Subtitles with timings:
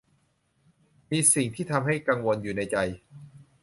[1.09, 2.77] มีสิ่งที่ทำให้กังวลอยู่ในใจ